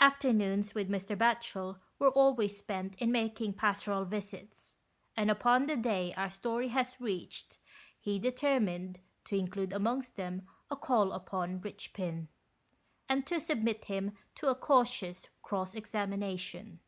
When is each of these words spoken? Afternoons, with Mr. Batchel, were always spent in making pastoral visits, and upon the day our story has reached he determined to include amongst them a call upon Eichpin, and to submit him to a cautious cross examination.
Afternoons, 0.00 0.74
with 0.74 0.90
Mr. 0.90 1.16
Batchel, 1.16 1.78
were 1.98 2.10
always 2.10 2.58
spent 2.58 2.94
in 2.96 3.10
making 3.10 3.54
pastoral 3.54 4.04
visits, 4.04 4.76
and 5.16 5.30
upon 5.30 5.64
the 5.64 5.78
day 5.78 6.12
our 6.14 6.28
story 6.28 6.68
has 6.68 7.00
reached 7.00 7.56
he 7.98 8.18
determined 8.18 9.00
to 9.24 9.34
include 9.34 9.72
amongst 9.72 10.16
them 10.16 10.46
a 10.70 10.76
call 10.76 11.10
upon 11.12 11.58
Eichpin, 11.60 12.26
and 13.08 13.26
to 13.26 13.40
submit 13.40 13.86
him 13.86 14.12
to 14.34 14.48
a 14.50 14.54
cautious 14.54 15.30
cross 15.40 15.74
examination. 15.74 16.80